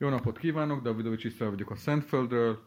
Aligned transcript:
Jó 0.00 0.08
napot 0.08 0.38
kívánok, 0.38 0.82
Davidovics 0.82 1.24
Isztrál 1.24 1.50
vagyok 1.50 1.70
a 1.70 1.76
Szentföldről. 1.76 2.62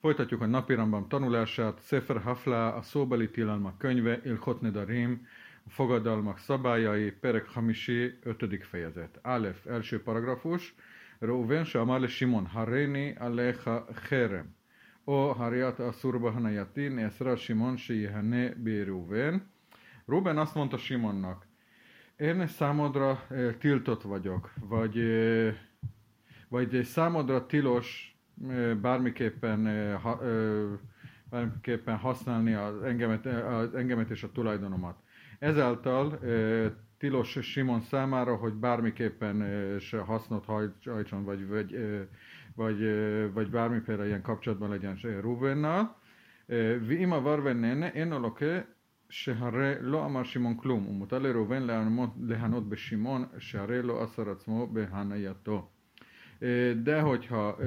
Folytatjuk 0.00 0.40
a 0.40 0.46
napirambam 0.46 1.08
tanulását. 1.08 1.80
Sefer 1.86 2.22
Hafla, 2.22 2.74
a 2.74 2.82
szóbeli 2.82 3.30
tilalmak 3.30 3.78
könyve, 3.78 4.20
Ilchot 4.24 4.60
Nedarim, 4.60 5.26
a 5.66 5.70
fogadalmak 5.70 6.38
szabályai, 6.38 7.10
Perek 7.10 7.48
Hamisi, 7.48 8.18
5. 8.22 8.64
fejezet. 8.64 9.18
Alef, 9.22 9.66
első 9.66 10.02
paragrafus. 10.02 10.74
Reuven, 11.18 11.66
Amale 11.72 12.06
Simon, 12.06 12.46
Haréni, 12.46 13.14
Alecha, 13.18 13.86
Cherem. 14.08 14.54
O 15.04 15.32
Hariat 15.32 15.78
Asurba 15.78 16.30
Hanayati, 16.30 16.88
Neszra 16.88 17.36
Simon, 17.36 17.76
Sejehane, 17.76 18.54
Béruven. 18.54 19.50
Ruben 20.06 20.38
azt 20.38 20.54
mondta 20.54 20.76
Simonnak, 20.76 21.46
én 22.16 22.46
számodra 22.46 23.26
eh, 23.28 23.54
tiltott 23.58 24.02
vagyok, 24.02 24.52
vagy 24.60 24.98
eh, 24.98 25.54
vagy 26.51 26.83
számodra 26.83 27.45
tilos 27.45 28.17
bármiképpen, 28.81 29.63
bármiképpen 31.29 31.97
használni 31.97 32.53
az 32.53 32.81
engemet, 32.81 33.25
az 33.25 33.75
engemet 33.75 34.09
és 34.09 34.23
a 34.23 34.31
tulajdonomat. 34.31 34.97
Ezáltal 35.39 36.19
tilos 36.97 37.37
Simon 37.41 37.81
számára, 37.81 38.35
hogy 38.35 38.53
bármiképpen 38.53 39.45
se 39.79 39.99
hasznot 39.99 40.45
hajtson, 40.45 41.23
vagy, 41.23 41.47
vagy, 41.47 41.79
vagy, 42.55 42.79
vagy 43.33 43.49
bármiféle 43.49 44.05
ilyen 44.05 44.21
kapcsolatban 44.21 44.69
legyen 44.69 44.97
Ruvennal. 45.21 45.95
ואם 46.87 47.13
עבר 47.13 47.41
ביניהן, 47.41 47.83
אין 47.83 48.09
לו 48.09 48.19
לוקה 48.19 48.59
שהרי 49.09 49.73
לא 49.81 50.05
אמר 50.05 50.23
שמעון 50.23 50.57
כלום, 50.57 50.87
ומותר 50.87 51.19
לראובן 51.19 51.63
להנות 52.19 52.69
בשמעון, 52.69 53.25
שהרי 53.37 53.81
לא 53.81 54.03
אסר 54.03 54.29
עצמו 54.29 54.67
בהנייתו. 54.67 55.69
de 56.82 57.00
hogyha, 57.00 57.58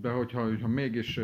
de 0.00 0.10
hogyha, 0.10 0.42
hogyha 0.42 0.68
mégis 0.68 1.18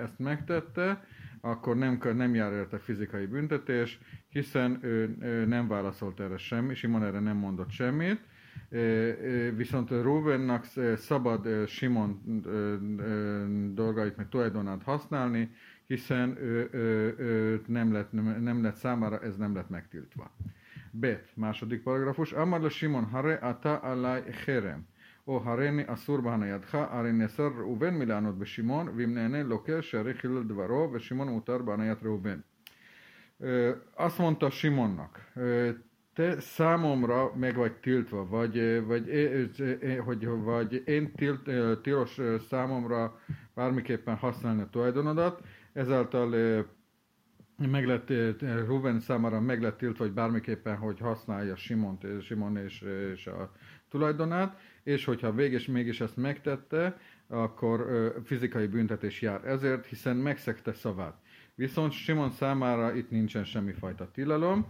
ezt 0.00 0.18
megtette, 0.18 1.04
akkor 1.40 1.76
nem, 1.76 2.00
nem 2.14 2.34
jár 2.34 2.52
érte 2.52 2.78
fizikai 2.78 3.26
büntetés, 3.26 3.98
hiszen 4.28 4.78
ő, 4.82 5.16
ő 5.20 5.44
nem 5.44 5.68
válaszolt 5.68 6.20
erre 6.20 6.36
semmi, 6.36 6.74
Simon 6.74 7.04
erre 7.04 7.20
nem 7.20 7.36
mondott 7.36 7.70
semmit, 7.70 8.20
viszont 9.56 9.90
Rubennak 9.90 10.64
szabad 10.96 11.68
Simon 11.68 12.20
dolgait, 13.74 14.16
meg 14.16 14.28
tulajdonát 14.28 14.82
használni, 14.82 15.50
hiszen 15.86 16.36
ő, 16.38 16.68
ő, 16.72 17.14
ő 17.18 17.62
nem, 17.66 17.92
lett, 17.92 18.12
nem 18.40 18.62
lett 18.62 18.76
számára, 18.76 19.20
ez 19.20 19.36
nem 19.36 19.54
lett 19.54 19.68
megtiltva. 19.68 20.36
Bet, 20.90 21.28
második 21.34 21.82
paragrafus. 21.82 22.32
Amar 22.32 22.70
Simon, 22.70 23.04
hare 23.04 23.34
ata 23.34 23.76
alai 23.76 24.22
cherem. 24.44 24.86
או 25.27 25.41
הריני 25.45 25.83
אסור 25.87 26.21
בהנייתך, 26.21 26.77
הרי 26.89 27.11
נאסר 27.11 27.49
ראובן 27.57 27.93
מלענות 27.93 28.37
בשמעון, 28.37 28.87
ואם 28.95 29.13
נהנה 29.13 29.43
לוקה 29.43 29.81
שהרי 29.81 30.13
חילל 30.13 30.43
דברו, 30.43 30.89
ושמעון 30.93 31.29
מותר 31.29 31.57
בהניית 31.57 32.03
ראובן. 32.03 32.39
Azt 33.97 34.19
mondta 34.19 34.49
Simonnak, 34.49 35.31
te 36.13 36.39
számomra 36.39 37.35
meg 37.35 37.55
vagy 37.55 37.73
tiltva, 37.73 38.25
vagy, 38.25 38.85
vagy, 38.85 39.09
hogy, 40.05 40.25
vagy 40.25 40.83
én 40.85 41.11
tilt, 41.11 41.49
tilos 41.81 42.19
számomra 42.49 43.19
bármiképpen 43.53 44.15
használni 44.15 44.61
a 44.61 44.69
tulajdonodat, 44.69 45.41
ezáltal 45.73 46.29
meg 47.57 47.85
lett, 47.85 48.09
Ruben 48.65 48.99
számára 48.99 49.39
meg 49.39 49.61
lett 49.61 49.77
tiltva, 49.77 50.03
hogy 50.03 50.13
bármiképpen, 50.13 50.77
hogy 50.77 50.99
használja 50.99 51.55
Simont, 51.55 52.05
Simon 52.21 52.57
és, 52.57 52.81
és 53.13 53.27
a 53.27 53.51
tulajdonát, 53.89 54.59
és 54.86 55.04
hogyha 55.04 55.32
végig 55.32 55.68
mégis 55.68 56.00
ezt 56.00 56.16
megtette, 56.16 56.98
akkor 57.28 57.86
fizikai 58.24 58.66
büntetés 58.66 59.20
jár 59.20 59.44
ezért, 59.44 59.86
hiszen 59.86 60.16
megszegte 60.16 60.72
szavát. 60.72 61.16
Viszont 61.54 61.92
Simon 61.92 62.30
számára 62.30 62.94
itt 62.94 63.10
nincsen 63.10 63.44
semmifajta 63.44 64.10
tilalom. 64.10 64.66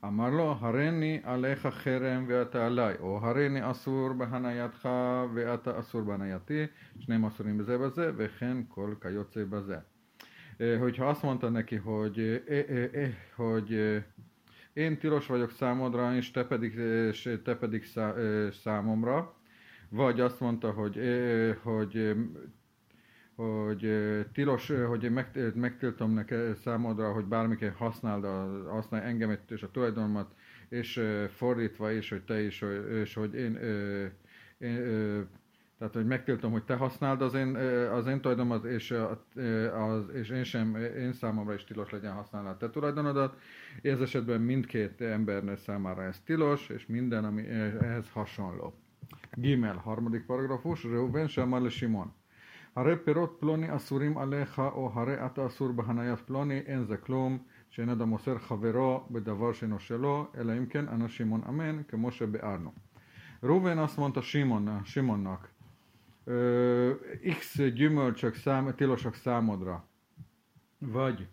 Amarlo, 0.00 0.52
hareni 0.52 1.20
alecha 1.24 1.72
herem 1.84 2.26
veata 2.26 2.64
alai, 2.64 2.94
o 3.00 3.14
hareni 3.14 3.60
asur 3.60 4.16
behanayatha 4.16 5.28
veata 5.32 5.76
asur 5.76 6.04
behanayati, 6.04 6.70
és 6.98 7.04
nem 7.06 7.24
asurim 7.24 7.56
beze 7.56 7.76
beze, 7.76 8.12
vehen 8.12 8.66
kol 8.68 8.98
kajoce 8.98 9.44
beze. 9.44 9.86
Hogyha 10.78 11.08
azt 11.08 11.22
mondta 11.22 11.48
neki, 11.48 11.76
hogy, 11.76 12.18
eh, 12.18 12.64
eh, 12.68 12.88
eh, 12.92 13.14
hogy 13.34 14.02
én 14.72 14.98
tilos 14.98 15.26
vagyok 15.26 15.50
számodra, 15.50 16.16
és 16.16 16.30
te 16.30 16.44
pedig, 16.44 16.74
és 17.08 17.38
te 17.44 17.56
pedig 17.56 17.84
szá, 17.84 18.14
számomra, 18.50 19.34
vagy 19.94 20.20
azt 20.20 20.40
mondta, 20.40 20.70
hogy, 20.70 21.00
hogy 21.62 22.14
hogy 23.36 23.88
tilos, 24.32 24.72
hogy 24.88 25.10
meg, 25.10 25.52
megtiltom 25.54 26.12
neked 26.12 26.56
számodra, 26.56 27.12
hogy 27.12 27.24
bármiként 27.24 27.76
használd, 27.76 28.24
a, 28.24 28.62
használj 28.70 29.06
engemet 29.06 29.50
és 29.50 29.62
a 29.62 29.70
tulajdonomat, 29.70 30.34
és 30.68 31.00
fordítva 31.28 31.90
is, 31.90 32.08
hogy 32.08 32.22
te 32.22 32.42
is, 32.42 32.64
és 33.02 33.14
hogy 33.14 33.34
én, 33.34 33.58
én 34.58 34.76
tehát, 35.78 35.94
hogy 35.94 36.06
megtiltom, 36.06 36.52
hogy 36.52 36.64
te 36.64 36.74
használd 36.74 37.22
az 37.22 37.34
én, 37.34 37.56
az 37.92 38.06
én 38.06 38.20
tulajdonomat, 38.20 38.64
és, 38.64 38.90
az, 39.72 40.08
és 40.12 40.28
én 40.28 40.44
sem, 40.44 40.76
én 40.76 41.12
számomra 41.12 41.54
is 41.54 41.64
tilos 41.64 41.90
legyen 41.90 42.12
használni 42.12 42.48
a 42.48 42.56
te 42.56 42.70
tulajdonodat. 42.70 43.40
Ez 43.82 44.00
esetben 44.00 44.40
mindkét 44.40 45.00
embernek 45.00 45.58
számára 45.58 46.02
ez 46.02 46.20
tilos, 46.20 46.68
és 46.68 46.86
minden, 46.86 47.24
ami 47.24 47.48
ehhez 47.48 48.10
hasonló. 48.10 48.74
Gimel, 49.39 49.77
harmadik 49.85 50.27
paragrafus, 50.27 50.85
Reuben 50.85 51.27
שאמר 51.27 51.59
לשמעון, 51.59 52.07
הרי 52.75 52.95
פירות 53.05 53.37
פלוני 53.39 53.75
אסורים 53.75 54.17
עליך, 54.17 54.59
או 54.59 54.91
הרי 54.93 55.25
אתה 55.25 55.45
אסור 55.47 55.71
בהניית 55.71 56.19
פלוני, 56.19 56.59
אין 56.59 56.83
זה 56.83 56.97
כלום, 56.97 57.37
שאין 57.69 57.89
אדם 57.89 58.09
מוסר 58.09 58.37
חברו 58.37 59.03
בדבר 59.11 59.53
שאינו 59.53 59.79
שלו, 59.79 60.27
אלא 60.37 60.57
אם 60.57 60.65
כן 60.65 60.87
אנא 60.87 61.07
שמעון 61.07 61.41
אמן, 61.49 61.83
כמו 61.87 62.11
שביארנו. 62.11 62.71
Ruben 63.41 63.77
azt 63.77 63.97
mondta 63.97 64.21
Simon, 64.21 64.81
Simonnak, 64.85 65.49
X 67.23 67.61
gyümölcsök 67.73 68.35
szám, 68.35 68.71
tilosak 68.75 69.15
számodra, 69.15 69.83
vagy 70.79 71.27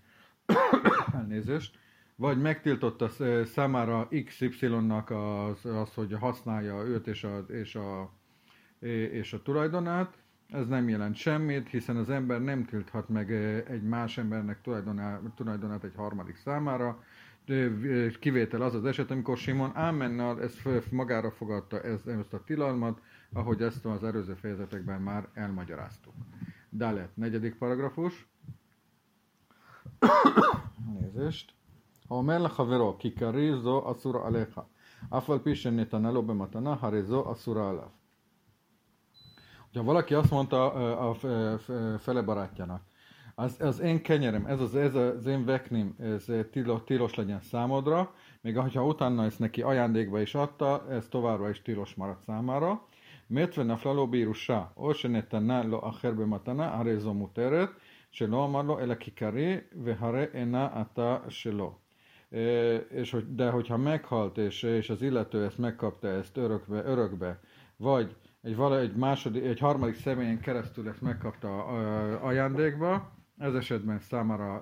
elnézést, 1.14 1.78
vagy 2.21 2.41
megtiltotta 2.41 3.09
számára 3.45 4.07
XY-nak 4.25 5.09
az, 5.09 5.65
az, 5.65 5.93
hogy 5.93 6.13
használja 6.19 6.83
őt 6.83 7.07
és 7.07 7.23
a, 7.23 7.45
és, 7.47 7.75
a, 7.75 8.11
és 9.11 9.33
a 9.33 9.41
tulajdonát, 9.41 10.17
ez 10.47 10.67
nem 10.67 10.89
jelent 10.89 11.15
semmit, 11.15 11.69
hiszen 11.69 11.95
az 11.95 12.09
ember 12.09 12.41
nem 12.41 12.65
tilthat 12.65 13.09
meg 13.09 13.31
egy 13.69 13.83
más 13.83 14.17
embernek 14.17 14.61
tulajdonát, 14.61 15.21
tulajdonát 15.35 15.83
egy 15.83 15.95
harmadik 15.95 16.35
számára. 16.35 17.03
Kivétel 18.19 18.61
az 18.61 18.75
az 18.75 18.85
eset, 18.85 19.11
amikor 19.11 19.37
Simon 19.37 19.71
Ámennal 19.75 20.41
ezt 20.41 20.91
magára 20.91 21.31
fogadta 21.31 21.81
ezt, 21.81 22.07
ezt 22.07 22.33
a 22.33 22.43
tilalmat, 22.43 23.01
ahogy 23.33 23.61
ezt 23.61 23.85
az 23.85 24.03
előző 24.03 24.33
fejezetekben 24.33 25.01
már 25.01 25.27
elmagyaráztuk. 25.33 26.13
Dalet, 26.71 27.15
negyedik 27.15 27.55
paragrafus. 27.55 28.27
Nézést. 30.99 31.59
האומר 32.10 32.38
לחברו, 32.38 32.96
כי 32.98 33.10
כרי 33.10 33.56
זו 33.56 33.92
אסורה 33.92 34.26
עליך, 34.26 34.60
אף 35.10 35.30
על 35.30 35.38
פי 35.38 35.56
שנתנה 35.56 36.10
לו 36.10 36.22
במתנה, 36.22 36.76
הרי 36.80 37.02
זו 37.02 37.32
אסורה 37.32 37.70
עליו. 37.70 37.88
Ha 39.76 39.82
valaki 39.82 40.14
azt 40.14 40.30
mondta 40.30 40.72
a 40.98 41.14
fele 41.98 42.22
barátjának, 42.22 42.82
az, 43.34 43.60
az 43.60 43.80
én 43.80 44.02
kenyerem, 44.02 44.46
ez 44.46 44.60
az, 44.60 44.74
ez 44.74 44.94
az 44.94 45.26
én 45.26 45.44
veknim, 45.44 45.94
ez 45.98 46.24
tilos, 46.50 46.80
tilos 46.84 47.14
legyen 47.14 47.40
számodra, 47.40 48.12
még 48.40 48.58
ha 48.58 48.86
utána 48.86 49.24
ezt 49.24 49.38
neki 49.38 49.62
ajándékba 49.62 50.20
is 50.20 50.34
adta, 50.34 50.86
ez 50.90 51.08
továbbra 51.08 51.48
is 51.48 51.62
tilos 51.62 51.94
maradt 51.94 52.22
számára. 52.22 52.80
מת 53.30 53.58
ונפלה 53.58 53.92
לו 53.92 54.06
בירושה, 54.06 54.64
או 54.76 54.94
שנתנה 54.94 55.62
לו 55.62 55.88
אחר 55.88 56.10
במתנה, 56.10 56.74
הרי 56.74 56.98
זו 56.98 57.14
מותרת, 57.14 57.70
שלא 58.10 58.44
אמר 58.44 58.62
לו 58.62 58.80
אלא 58.80 58.94
כיכרי, 58.94 59.56
והרי 59.84 60.24
אינה 60.34 60.68
עתה 60.72 61.18
שלו. 61.28 61.79
és 62.89 63.11
hogy, 63.11 63.35
de 63.35 63.49
hogyha 63.49 63.77
meghalt, 63.77 64.37
és, 64.37 64.63
és 64.63 64.89
az 64.89 65.01
illető 65.01 65.43
ezt 65.43 65.57
megkapta 65.57 66.07
ezt 66.07 66.37
örökbe, 66.37 66.83
örökbe 66.83 67.39
vagy 67.77 68.15
egy, 68.41 68.55
vala, 68.55 68.79
egy, 68.79 68.95
második, 68.95 69.43
egy 69.43 69.59
harmadik 69.59 69.95
személyen 69.95 70.39
keresztül 70.39 70.87
ezt 70.87 71.01
megkapta 71.01 71.65
ajándékba, 72.21 73.11
ez 73.37 73.53
esetben 73.53 73.99
számára 73.99 74.61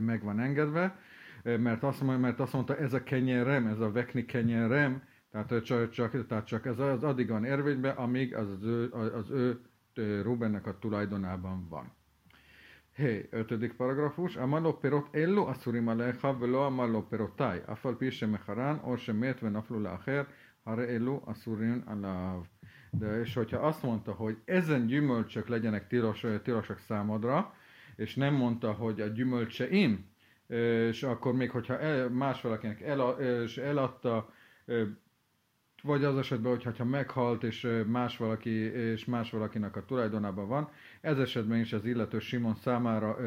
meg 0.00 0.22
van 0.24 0.40
engedve, 0.40 0.98
mert 1.42 1.82
azt, 1.82 2.02
mert 2.02 2.40
azt 2.40 2.52
mondta, 2.52 2.76
ez 2.76 2.92
a 2.92 3.02
kenyerem, 3.02 3.66
ez 3.66 3.80
a 3.80 3.92
vekni 3.92 4.24
kenyerem, 4.24 5.02
tehát 5.30 5.64
csak, 5.64 5.90
csak, 5.90 6.26
tehát 6.26 6.46
csak 6.46 6.66
ez 6.66 6.78
az 6.78 7.02
addig 7.02 7.28
van 7.28 7.44
érvényben, 7.44 7.96
amíg 7.96 8.34
az, 8.34 8.48
az 8.50 8.64
ő, 8.64 8.90
az 8.92 9.30
ő 9.30 9.60
Rubennek 10.22 10.66
a 10.66 10.78
tulajdonában 10.78 11.68
van. 11.68 11.92
Hey, 12.99 13.27
ötödik 13.31 13.73
paragrafus, 13.77 14.37
אמר 14.37 14.59
לו 14.59 14.79
פירות 14.79 15.15
אלו 15.15 15.51
אסורים 15.51 15.89
עליך 15.89 16.27
ולא 16.39 16.67
אמר 16.67 16.85
לו 16.85 17.09
פירותיי, 17.09 17.59
אף 17.71 17.85
על 17.85 17.95
פי 17.95 18.11
שמחרן 18.11 18.77
או 18.83 18.97
שמת 18.97 19.43
ונפלו 19.43 19.79
לאחר, 19.79 20.23
הרי 20.65 20.85
אלו 20.95 21.21
אסורים 21.25 21.81
עליו. 21.85 22.41
De 22.99 23.19
és 23.21 23.33
hogyha 23.33 23.57
azt 23.57 23.83
mondta, 23.83 24.11
hogy 24.11 24.37
ezen 24.45 24.85
gyümölcsök 24.85 25.47
legyenek 25.47 25.87
tilos, 25.87 26.25
tilosak 26.43 26.79
számodra, 26.79 27.53
és 27.95 28.15
nem 28.15 28.33
mondta, 28.33 28.71
hogy 28.71 29.01
a 29.01 29.07
gyümölcseim, 29.07 30.05
és 30.47 31.03
akkor 31.03 31.33
még 31.33 31.51
hogyha 31.51 31.79
el, 31.79 32.09
más 32.09 32.41
valakinek 32.41 32.81
el, 32.81 33.09
és 33.09 33.57
eladta, 33.57 34.29
vagy 35.85 36.03
az 36.03 36.17
esetben, 36.17 36.59
hogyha 36.63 36.85
meghalt, 36.85 37.43
és 37.43 37.67
más 37.85 38.17
valaki, 38.17 38.49
és 38.49 39.05
más 39.05 39.31
valakinek 39.31 39.75
a 39.75 39.85
tulajdonában 39.85 40.47
van, 40.47 40.69
ez 41.01 41.19
esetben 41.19 41.59
is 41.59 41.73
az 41.73 41.85
illető 41.85 42.19
Simon 42.19 42.55
számára 42.55 43.17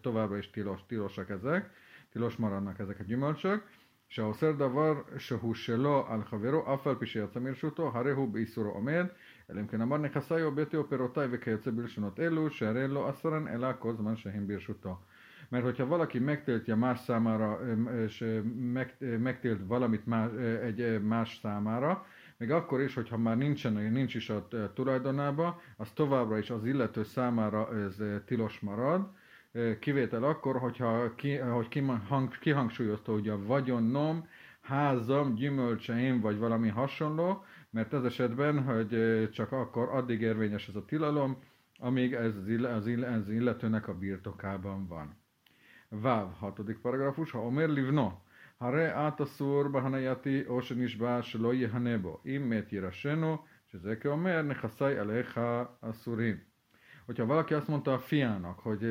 továbbra 0.00 0.38
is 0.38 0.50
tilos, 0.50 0.80
tilosak 0.86 1.30
ezek, 1.30 1.70
tilos 2.10 2.36
maradnak 2.36 2.78
ezek 2.78 3.00
a 3.00 3.02
gyümölcsök, 3.02 3.62
שהאוסר 4.08 4.52
דבר 4.52 4.94
שהוא 5.18 5.54
שלו 5.54 6.06
על 6.08 6.24
חברו, 6.24 6.74
אף 6.74 6.86
על 6.86 6.94
פי 6.94 7.06
שיצא 7.06 7.40
מרשותו, 7.40 7.92
הרי 7.94 8.10
הוא 8.10 8.28
באיסורו 8.28 8.70
עומד, 8.70 9.06
אלא 9.50 9.60
אם 9.60 9.66
כן 9.66 9.80
אמר 9.80 9.96
נכסיי 9.96 10.42
או 10.42 10.52
ביתי 10.52 10.76
או 10.76 10.88
פירותיי 10.88 11.28
וכיוצא 11.30 11.70
בלשונות 11.70 12.20
אלו, 12.20 12.50
שהרי 12.50 12.88
לא 12.88 13.10
אסרן 13.10 13.48
אלא 13.48 13.68
כל 13.78 13.94
זמן 13.94 14.16
שהם 14.16 14.46
ברשותו. 14.46 14.98
Mert 15.49 15.63
hogyha 15.63 15.85
valaki 15.85 16.19
megtiltja 16.19 16.75
más 16.75 16.99
számára, 16.99 17.59
és 18.05 18.25
megtilt 19.19 19.61
valamit 19.67 20.05
más, 20.05 20.31
egy 20.61 21.01
más 21.01 21.39
számára, 21.41 22.05
még 22.37 22.51
akkor 22.51 22.81
is, 22.81 22.93
hogyha 22.93 23.17
már 23.17 23.37
nincsen, 23.37 23.73
nincs 23.73 24.15
is 24.15 24.29
a 24.29 24.47
tulajdonába, 24.73 25.61
az 25.77 25.91
továbbra 25.91 26.37
is 26.37 26.49
az 26.49 26.65
illető 26.65 27.03
számára 27.03 27.75
ez 27.75 27.95
tilos 28.25 28.59
marad, 28.59 29.09
kivétel 29.79 30.23
akkor, 30.23 30.57
hogyha 30.57 31.15
ki, 31.15 31.35
hogy 31.35 31.67
kihang, 31.67 32.37
kihangsúlyozta, 32.39 33.11
hogy 33.11 33.29
a 33.29 33.43
vagyonom, 33.43 34.27
házam, 34.61 35.35
gyümölcseim, 35.35 36.19
vagy 36.19 36.37
valami 36.37 36.67
hasonló, 36.67 37.43
mert 37.69 37.93
ez 37.93 38.03
esetben, 38.03 38.63
hogy 38.63 39.29
csak 39.31 39.51
akkor 39.51 39.89
addig 39.89 40.21
érvényes 40.21 40.67
ez 40.67 40.75
a 40.75 40.85
tilalom, 40.85 41.37
amíg 41.79 42.13
ez 42.13 42.35
az 42.75 42.87
illetőnek 43.27 43.87
a 43.87 43.97
birtokában 43.97 44.87
van. 44.87 45.15
Váv, 45.90 46.32
hatodik 46.38 46.78
paragrafus, 46.78 47.30
ha 47.30 47.38
omer 47.38 47.70
livno, 47.70 48.20
הרי 48.60 48.88
את 48.88 49.20
אסור 49.20 49.68
בהנייתי 49.68 50.42
או 50.46 50.62
שנשבע 50.62 51.22
שלא 51.22 51.54
יהנה 51.54 51.98
בו. 51.98 52.20
אם 52.26 52.50
מת 52.50 52.72
יירשנו, 52.72 53.36
שזה 53.72 53.96
כאומר 53.96 54.42
נכסי 54.42 54.84
עליך 54.84 55.40
אסורים 55.80 56.36
hogyha 57.06 57.26
valaki 57.26 57.54
azt 57.54 57.68
mondta 57.68 57.92
a 57.92 57.98
fiának, 57.98 58.58
hogy, 58.58 58.86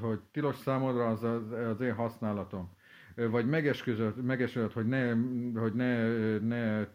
hogy 0.00 0.20
tilos 0.30 0.56
számodra 0.56 1.08
az, 1.08 1.22
az, 1.22 1.50
az 1.50 1.80
én 1.80 1.94
használatom, 1.94 2.70
vagy 3.16 3.46
megesküdött, 3.46 4.22
megesküdött 4.22 4.72
hogy 4.72 4.86
ne, 4.86 5.14
hogy 5.60 5.74
ne, 5.74 6.08
ne, 6.38 6.86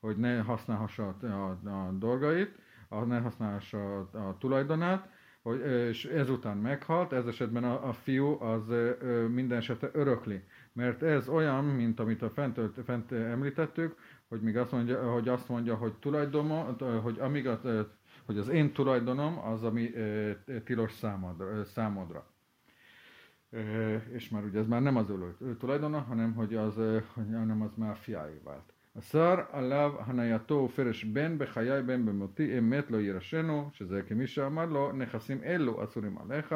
hogy 0.00 0.16
ne 0.16 0.40
használhassa 0.40 1.16
a, 1.20 1.26
a, 1.26 1.68
a 1.68 1.92
dolgait, 1.92 2.58
a, 2.88 3.04
ne 3.04 3.18
használhassa 3.18 3.98
a, 3.98 4.28
a 4.28 4.36
tulajdonát, 4.38 5.08
hogy, 5.41 5.59
és 5.89 6.05
ezután 6.05 6.57
meghalt, 6.57 7.13
ez 7.13 7.25
esetben 7.25 7.63
a, 7.63 7.87
a 7.87 7.93
fiú 7.93 8.41
az 8.41 8.73
minden 9.29 9.57
esetre 9.57 9.89
örökli. 9.93 10.43
Mert 10.73 11.03
ez 11.03 11.27
olyan, 11.27 11.65
mint 11.65 11.99
amit 11.99 12.21
a 12.21 12.29
fent, 12.29 12.59
fent 12.85 13.11
említettük, 13.11 13.95
hogy 14.27 14.41
még 14.41 14.57
azt 14.57 14.71
mondja, 14.71 15.11
hogy 15.11 15.27
azt 15.27 15.49
mondja, 15.49 15.75
hogy 15.75 15.93
tulajdon, 15.93 16.75
hogy 17.01 17.19
amíg 17.19 17.47
a 17.47 17.59
hogy 18.25 18.37
az 18.37 18.47
én 18.47 18.73
tulajdonom 18.73 19.39
az, 19.39 19.63
ami 19.63 19.91
tilos 20.63 20.91
számodra. 20.91 21.63
számodra. 21.63 22.25
És 24.11 24.29
már 24.29 24.43
ugye 24.43 24.59
ez 24.59 24.67
már 24.67 24.81
nem 24.81 24.95
az 24.95 25.09
ő 25.39 25.57
tulajdona, 25.57 25.99
hanem 25.99 26.33
hogy 26.33 26.55
az, 26.55 26.75
hanem 27.13 27.61
az 27.61 27.75
már 27.75 27.97
fiáé 27.97 28.41
vált. 28.43 28.73
השר 28.98 29.40
עליו 29.50 29.92
הנייתו 29.98 30.54
ופרש 30.54 31.04
בן 31.04 31.38
בחיי 31.38 31.82
בן 31.82 32.06
במותי 32.06 32.58
אמת 32.58 32.90
לא 32.90 32.96
יירשנו, 32.96 33.70
שזה 33.72 34.02
כמי 34.02 34.26
שאמר 34.26 34.66
לו, 34.66 34.92
נכסים 34.92 35.42
אלו 35.44 35.84
אסורים 35.84 36.18
עליך. 36.18 36.54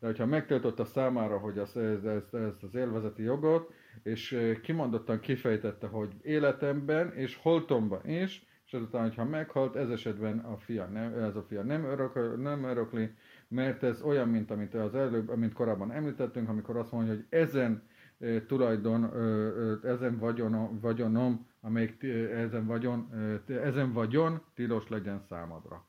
De 0.00 0.06
hogyha 0.06 0.26
megtiltotta 0.26 0.84
számára, 0.84 1.38
hogy 1.38 1.58
ezt, 1.58 1.76
ezt, 1.76 2.04
ezt, 2.04 2.34
ezt 2.34 2.62
az 2.62 2.74
élvezeti 2.74 3.22
jogot, 3.22 3.72
és 4.02 4.52
kimondottan 4.62 5.20
kifejtette, 5.20 5.86
hogy 5.86 6.12
életemben 6.22 7.12
és 7.12 7.36
holtomban 7.36 8.08
is, 8.08 8.46
és 8.66 8.74
azután, 8.74 9.02
hogyha 9.02 9.24
meghalt, 9.24 9.76
ez 9.76 9.90
esetben 9.90 10.38
a 10.38 10.56
fia 10.56 10.86
nem, 10.86 11.14
ez 11.14 11.36
a 11.36 11.42
fia 11.42 11.62
nem, 11.62 11.84
örök, 11.84 12.42
nem 12.42 12.64
örökli, 12.64 13.10
mert 13.48 13.82
ez 13.82 14.02
olyan, 14.02 14.28
mint 14.28 14.50
amit 14.50 14.74
az 14.74 14.94
előbb, 14.94 15.28
amit 15.28 15.52
korábban 15.52 15.92
említettünk, 15.92 16.48
amikor 16.48 16.76
azt 16.76 16.92
mondja, 16.92 17.14
hogy 17.14 17.24
ezen 17.28 17.82
e, 18.18 18.44
tulajdon, 18.46 19.04
e, 19.04 19.88
ezen 19.88 20.18
vagyon, 20.18 20.80
vagyonom, 20.80 21.46
amelyik 21.62 22.02
ezen 22.32 22.66
vagyon, 22.66 23.08
e, 23.48 23.52
ezen 23.52 23.92
vagyon 23.92 24.40
tilos 24.54 24.88
legyen 24.88 25.20
számadra. 25.20 25.86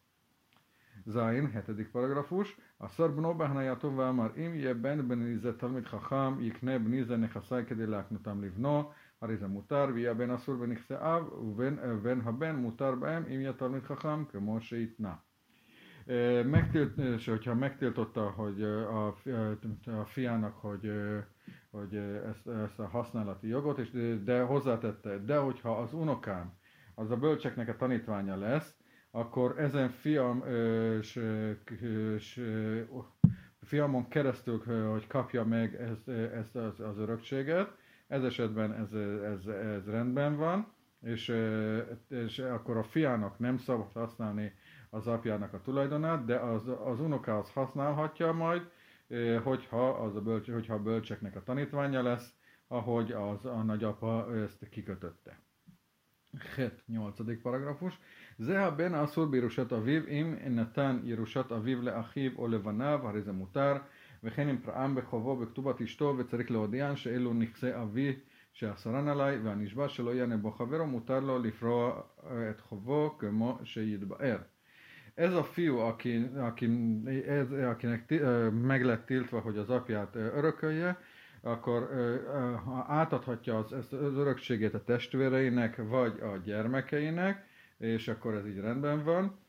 Zain, 1.06 1.52
hetedik 1.52 1.92
paragrafus. 1.92 2.58
A 2.78 2.88
szarbno 2.88 3.34
בהניתו 3.34 3.98
ואמר 3.98 4.30
אם 4.38 4.52
יהיה 4.56 4.74
בן 4.74 5.08
בן 5.08 5.38
זה 5.38 5.58
תלמיד 5.58 5.86
חכם 5.86 6.42
יקנה 6.42 6.80
בני 6.80 7.04
זה 7.04 7.18
נכסי 7.18 7.66
כדי 7.68 7.86
להקנותם 7.86 8.44
לבנו 8.44 8.92
הרי 9.22 9.38
זה 9.38 9.48
מותר, 9.48 9.86
ויהיה 9.94 10.14
בן 10.14 10.32
אסור 10.32 10.56
בנכסי 10.56 10.94
אב, 10.94 11.34
ובן 11.34 12.22
הבן 12.24 12.66
mutár 12.66 12.96
בהם, 13.00 13.24
אם 13.28 13.42
יהיה 13.42 13.54
תלמיד 13.54 13.84
חכם, 13.84 14.26
כמו 14.26 14.62
שיתנה. 14.62 15.14
Megtilt, 16.46 16.98
és 16.98 17.28
hogyha 17.28 17.54
megtiltotta, 17.54 18.30
hogy 18.30 18.64
a, 18.64 19.08
a 19.86 20.06
fiának, 20.06 20.56
hogy, 20.56 20.92
hogy 21.75 21.95
ezt, 22.29 22.47
ezt 22.49 22.79
a 22.79 22.89
használati 22.89 23.49
jogot, 23.49 23.79
és, 23.79 23.91
de 24.25 24.41
hozzátette, 24.43 25.19
de 25.19 25.37
hogyha 25.37 25.79
az 25.79 25.93
unokám, 25.93 26.53
az 26.95 27.11
a 27.11 27.17
bölcseknek 27.17 27.69
a 27.69 27.77
tanítványa 27.77 28.37
lesz, 28.37 28.77
akkor 29.11 29.59
ezen 29.59 29.91
fiam, 29.91 30.45
és, 30.99 31.21
és, 32.15 32.43
fiamon 33.61 34.09
keresztül, 34.09 34.63
hogy 34.91 35.07
kapja 35.07 35.45
meg 35.45 35.75
ezt, 35.75 36.09
ezt 36.09 36.57
az, 36.57 36.81
az 36.81 36.99
örökséget, 36.99 37.77
ez 38.09 38.25
esetben 38.25 38.73
ez, 38.73 38.93
ez, 39.23 39.47
ez 39.47 39.87
rendben 39.87 40.37
van, 40.37 40.73
és, 41.01 41.35
és 42.09 42.39
akkor 42.39 42.77
a 42.77 42.83
fiának 42.83 43.39
nem 43.39 43.57
szabad 43.57 43.93
használni 43.93 44.53
az 44.91 45.07
apjának 45.07 45.53
a 45.53 45.61
tulajdonát, 45.61 46.25
de 46.25 46.37
az, 46.37 46.69
az 46.85 47.01
unokához 47.01 47.51
használhatja 47.53 48.33
majd, 48.33 48.71
hogyha, 49.44 49.90
az 49.90 50.16
a 50.16 50.22
bölcs, 50.22 50.50
hogyha 50.50 50.74
a 50.74 50.82
bölcseknek 50.82 51.36
a 51.36 51.44
tanítványa 51.44 52.02
lesz, 52.02 52.34
ahogy 52.68 53.12
az 53.12 53.46
a 53.46 53.64
nagyapa 53.64 54.36
ezt 54.36 54.70
kikötötte. 54.70 55.40
8. 56.88 57.42
paragrafus. 57.44 58.00
זה 58.38 58.60
הבן 58.60 58.94
האסור 58.94 59.26
בירושת 59.26 59.74
אביו 59.74 60.02
אם 60.08 60.36
נתן 60.50 61.00
ירושת 61.04 61.52
אביו 61.52 61.82
לאחיו 61.82 62.32
או 62.38 62.48
לבניו, 62.48 63.00
הרי 63.04 63.22
זה 63.22 63.32
מותר, 63.32 63.78
וכן 64.24 64.50
אם 64.50 64.58
פרעם 64.58 64.96
בחובו 64.96 65.36
בכתובת 65.36 65.82
אשתו 65.82 66.16
וצריך 66.18 66.52
להודיען 66.52 66.96
שאלו 66.96 67.34
נכסי 67.34 67.76
אבי 67.76 68.16
שאסרן 68.54 69.08
עליי 69.08 69.40
והנשבע 69.40 69.90
שלא 69.90 70.16
יענה 70.16 70.38
בו 70.38 70.52
חברו 70.52 70.86
מותר 70.86 71.20
לו 71.20 71.40
לפרוע 71.40 72.02
את 72.50 72.62
חובו 72.62 73.18
כמו 73.20 73.60
שיתבאר. 73.64 74.38
Ez 75.15 75.35
a 75.35 75.45
fiú, 75.45 75.79
aki, 75.79 76.31
aki, 76.37 76.71
ez, 77.27 77.51
akinek 77.51 78.23
meg 78.63 78.85
lett 78.85 79.07
tiltva, 79.07 79.41
hogy 79.41 79.59
az 79.59 79.71
apját 79.71 80.15
örökölje, 80.15 80.99
akkor 81.41 81.89
ha 82.65 82.85
átadhatja 82.89 83.59
az, 83.59 83.73
ezt 83.73 83.93
az 83.93 84.17
örökségét 84.17 84.75
a 84.75 84.85
testvéreinek, 84.85 85.77
vagy 85.77 86.21
a 86.21 86.37
gyermekeinek, 86.45 87.47
és 87.79 88.09
akkor 88.09 88.35
ez 88.35 88.47
így 88.47 88.61
rendben 88.61 89.05
van, 89.05 89.43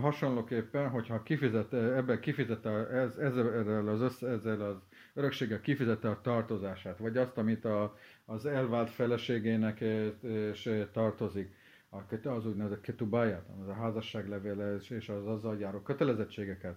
Hasonlóképpen, 0.00 0.88
hogyha 0.88 1.22
kifizet, 1.22 1.72
ebben 1.72 2.20
kifizette 2.20 2.70
ez, 2.88 3.16
ezzel, 3.16 3.88
az 3.88 4.00
össze, 4.00 4.28
ezzel 4.28 4.60
az 4.60 4.76
örökséggel 5.14 5.60
kifizette 5.60 6.08
a 6.08 6.20
tartozását, 6.20 6.98
vagy 6.98 7.16
azt, 7.16 7.38
amit 7.38 7.64
a, 7.64 7.96
az 8.24 8.46
elvált 8.46 8.90
feleségének 8.90 9.80
és 10.20 10.70
tartozik, 10.92 11.54
az 12.24 12.46
úgynevezett 12.46 12.80
ketubáját, 12.80 13.46
az 13.62 13.68
a 13.68 13.72
házasságlevél 13.72 14.80
és 14.88 15.08
az 15.08 15.26
azzal 15.26 15.58
járó 15.58 15.80
kötelezettségeket, 15.80 16.76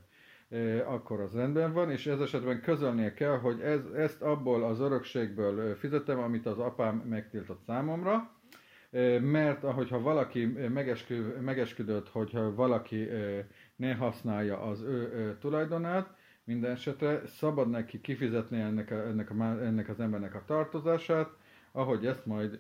akkor 0.85 1.19
az 1.19 1.33
rendben 1.33 1.73
van, 1.73 1.91
és 1.91 2.07
ez 2.07 2.19
esetben 2.19 2.61
közölnie 2.61 3.13
kell, 3.13 3.37
hogy 3.37 3.61
ez, 3.61 3.85
ezt 3.95 4.21
abból 4.21 4.63
az 4.63 4.79
örökségből 4.79 5.75
fizetem, 5.75 6.19
amit 6.19 6.45
az 6.45 6.59
apám 6.59 6.95
megtiltott 6.95 7.61
számomra, 7.65 8.31
mert 9.21 9.63
ahogyha 9.63 9.99
valaki 9.99 10.45
megeskü, 10.73 11.21
megesküdött, 11.41 12.09
hogyha 12.09 12.55
valaki 12.55 13.07
ne 13.75 13.93
használja 13.93 14.61
az 14.61 14.81
ő 14.81 15.37
tulajdonát, 15.39 16.15
minden 16.43 16.71
esetre 16.71 17.21
szabad 17.25 17.69
neki 17.69 18.01
kifizetni 18.01 18.59
ennek, 18.59 18.91
a, 18.91 18.95
ennek, 18.95 19.29
a, 19.29 19.43
ennek 19.43 19.89
az 19.89 19.99
embernek 19.99 20.35
a 20.35 20.43
tartozását, 20.45 21.29
ahogy 21.75 22.05
ezt 22.05 22.25
majd 22.25 22.59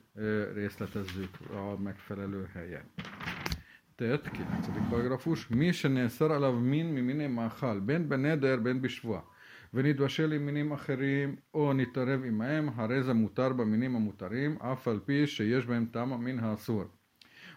részletezzük 0.53 1.29
a 1.51 1.81
megfelelő 1.81 2.49
helyen. 2.53 2.83
Tehát, 3.95 4.29
9. 4.31 4.89
paragrafus, 4.89 5.47
mi 5.47 5.71
se 5.71 5.87
nészer 5.87 6.31
alav 6.31 6.61
min 6.61 6.85
mi 6.85 7.01
miné 7.01 7.27
máhal, 7.27 7.79
ben 7.79 8.07
beneder, 8.07 8.61
ben 8.61 8.79
bisvua. 8.81 9.23
ונתבשל 9.73 10.31
עם 10.31 10.45
מינים 10.45 10.71
אחרים 10.71 11.35
או 11.53 11.73
נתערב 11.73 12.23
עמהם, 12.25 12.69
הרי 12.75 13.03
זה 13.03 13.13
מותר 13.13 13.53
במינים 13.53 13.95
המותרים, 13.95 14.57
אף 14.61 14.87
על 14.87 14.99
פי 15.05 15.27
שיש 15.27 15.65
בהם 15.65 15.85
טעם 15.91 16.13
המין 16.13 16.39
האסור. 16.39 16.83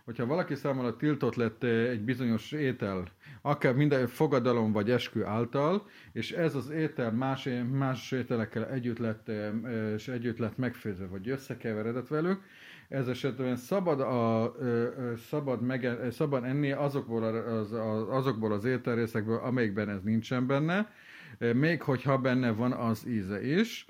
Hogyha 0.08 0.26
valaki 0.26 0.54
számára 0.54 0.96
tiltott 0.96 1.34
lett 1.34 1.62
egy 1.64 2.00
bizonyos 2.00 2.52
étel, 2.52 3.04
akár 3.42 3.74
minden 3.74 4.06
fogadalom 4.06 4.72
vagy 4.72 4.90
eskü 4.90 5.22
által, 5.22 5.86
és 6.12 6.32
ez 6.32 6.54
az 6.54 6.70
étel 6.70 7.12
más, 7.12 7.48
más 7.72 8.12
ételekkel 8.12 8.66
együtt 8.66 8.98
lett, 8.98 9.30
és 9.94 10.08
együtt 10.08 10.38
lett 10.38 10.56
megfőzve, 10.56 11.06
vagy 11.06 11.28
összekeveredett 11.28 12.08
velük, 12.08 12.42
ez 12.88 13.08
esetben 13.08 13.56
szabad, 13.56 14.00
a, 14.00 14.54
szabad, 15.28 15.62
mege, 15.62 16.10
szabad 16.10 16.44
enni 16.44 16.72
azokból 16.72 17.24
az, 17.24 17.72
az, 17.72 18.06
azokból 18.08 18.52
az 18.52 18.64
ételrészekből, 18.64 19.38
amelyikben 19.38 19.88
ez 19.88 20.02
nincsen 20.02 20.46
benne, 20.46 20.92
még 21.54 21.82
hogyha 21.82 22.18
benne 22.18 22.50
van 22.50 22.72
az 22.72 23.06
íze 23.06 23.46
is. 23.46 23.86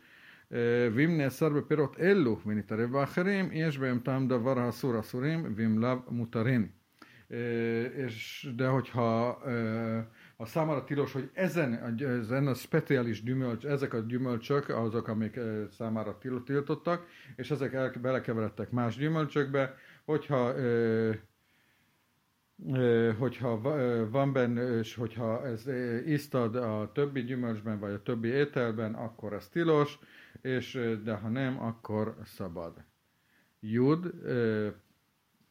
ואם 0.93 1.17
נאסר 1.17 1.49
בפירות 1.49 1.99
אלו 1.99 2.39
ונתערב 2.45 2.91
באחרים, 2.91 3.49
יש 3.51 3.77
בהם 3.77 3.99
טעם 3.99 4.27
דבר 4.27 4.69
אסור 4.69 4.99
אסורים, 4.99 5.53
ואם 5.55 5.79
לאו 5.79 5.97
מותרים. 6.09 6.67
És 7.95 8.47
de 8.57 8.67
hogyha 8.67 9.41
a 10.37 10.45
számára 10.45 10.83
tilos, 10.83 11.11
hogy 11.11 11.29
ezen, 11.33 11.99
ezen 11.99 12.47
a 12.47 12.53
speciális 12.53 13.23
gyümölcs, 13.23 13.65
ezek 13.65 13.93
a 13.93 13.99
gyümölcsök 13.99 14.69
azok, 14.69 15.07
amik 15.07 15.39
számára 15.77 16.17
tiltottak, 16.45 17.05
és 17.35 17.51
ezek 17.51 17.99
belekeveredtek 18.01 18.71
más 18.71 18.97
gyümölcsökbe, 18.97 19.75
hogyha 20.05 20.53
hogyha 23.17 23.61
van 24.09 24.33
benne, 24.33 24.77
és 24.77 24.95
hogyha 24.95 25.45
ez 25.45 25.67
isztad 26.05 26.55
a 26.55 26.91
többi 26.93 27.23
gyümölcsben, 27.23 27.79
vagy 27.79 27.93
a 27.93 28.01
többi 28.01 28.27
ételben, 28.27 28.93
akkor 28.93 29.33
ez 29.33 29.47
tilos, 29.47 29.99
és 30.41 30.79
de 31.03 31.13
ha 31.13 31.29
nem, 31.29 31.61
akkor 31.61 32.17
szabad. 32.23 32.83
Jud, 33.59 34.13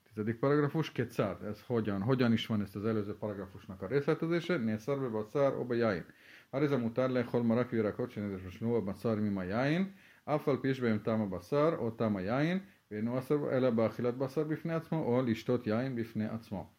tizedik 0.04 0.38
paragrafus, 0.38 0.92
kétszer, 0.92 1.36
ez 1.44 1.62
hogyan, 1.66 2.02
hogyan 2.02 2.32
is 2.32 2.46
van 2.46 2.60
ezt 2.60 2.76
az 2.76 2.84
előző 2.84 3.14
paragrafusnak 3.14 3.82
a 3.82 3.86
részletezése, 3.86 4.56
nél 4.56 4.78
szarbe 4.78 5.08
bacár, 5.08 5.54
oba 5.54 5.74
jain. 5.74 6.04
Ariza 6.50 6.78
mutár 6.78 7.10
lehol 7.10 7.42
marak 7.42 7.70
virakot, 7.70 8.10
csinálás 8.10 8.42
most 8.42 8.60
nuva 8.60 8.82
bacár, 8.82 9.18
mi 9.18 9.28
ma 9.28 9.42
jain, 9.42 9.94
afal 10.24 10.60
pisbeim 10.60 11.02
táma 11.02 11.26
bacár, 11.26 11.80
o 11.80 11.94
táma 11.94 12.20
jain, 12.20 12.62
ואינו 12.92 13.18
אסר 13.18 13.50
אלא 13.52 13.70
באכילת 13.70 14.16
בשר 14.18 14.44
בפני 14.44 14.74
עצמו, 14.74 14.98
או 14.98 15.22
לשתות 15.22 15.66
יין 15.66 15.96
בפני 15.96 16.26
עצמו. 16.26 16.70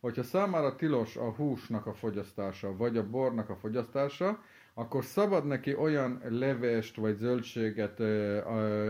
Hogyha 0.00 0.22
számára 0.22 0.76
tilos 0.76 1.16
a 1.16 1.30
húsnak 1.30 1.86
a 1.86 1.94
fogyasztása, 1.94 2.76
vagy 2.76 2.96
a 2.96 3.10
bornak 3.10 3.50
a 3.50 3.56
fogyasztása, 3.56 4.42
akkor 4.73 5.03
szabad 5.03 5.45
neki 5.45 5.75
olyan 5.75 6.21
levest 6.29 6.95
vagy 6.95 7.15
zöldséget 7.15 7.99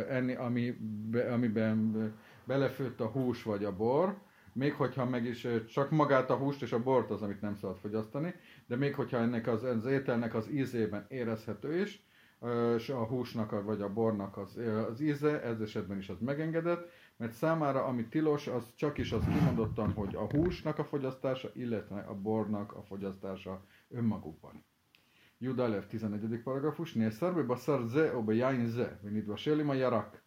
enni, 0.10 0.36
ami, 0.36 0.78
amiben 1.32 2.14
belefőtt 2.44 3.00
a 3.00 3.08
hús 3.08 3.44
vagy 3.44 3.64
a 3.64 3.76
bor, 3.76 4.18
még 4.54 4.74
hogyha 4.74 5.06
meg 5.06 5.26
is 5.26 5.48
csak 5.68 5.92
magát 5.92 6.30
a 6.30 6.36
húst 6.36 6.62
és 6.62 6.72
a 6.72 6.84
bort 6.84 7.12
az, 7.12 7.22
amit 7.22 7.42
nem 7.42 7.56
szabad 7.56 7.78
fogyasztani, 7.78 8.34
de 8.68 8.76
még 8.76 8.96
hogyha 8.96 9.18
ennek 9.18 9.48
az, 9.48 9.64
az 9.64 9.86
ételnek 9.86 10.36
az 10.36 10.50
ízében 10.52 11.06
érezhető 11.10 11.82
is, 11.82 12.06
és 12.76 12.90
a 12.90 13.04
húsnak 13.04 13.64
vagy 13.64 13.82
a 13.82 13.94
bornak 13.94 14.38
az, 14.38 14.60
az 14.90 15.02
íze, 15.02 15.42
ez 15.42 15.60
esetben 15.60 15.98
is 15.98 16.10
az 16.10 16.20
megengedett, 16.20 16.90
mert 17.18 17.34
számára 17.34 17.86
ami 17.86 18.08
tilos, 18.08 18.48
az 18.48 18.64
csak 18.76 18.98
is 18.98 19.12
az 19.12 19.24
kimondottan, 19.26 19.92
hogy 19.92 20.16
a 20.16 20.26
húsnak 20.26 20.78
a 20.78 20.84
fogyasztása, 20.84 21.50
illetve 21.54 22.00
a 22.00 22.14
bornak 22.14 22.74
a 22.74 22.82
fogyasztása 22.84 23.66
önmagukban. 23.90 24.64
Jud 25.44 25.60
Alef, 25.60 25.88
11. 25.88 26.42
paragrafus, 26.44 26.94
Nészar 26.94 27.34
be 27.34 27.44
baszar 27.44 27.88
ze, 27.88 28.16
obe 28.16 28.34
jain 28.34 28.68
ze, 28.68 29.00
venidva 29.02 29.36
selima 29.36 29.74
jarak. 29.74 30.22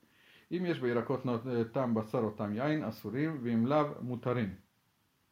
Im 0.49 0.64
és 0.64 0.78
beirakotna 0.78 1.42
tám 1.71 1.92
baszarot 1.92 2.37
tám 2.37 2.52
jain, 2.54 2.83
aszurim, 2.83 3.42
vim 3.42 3.66
lav 3.66 4.00
mutarim. 4.00 4.59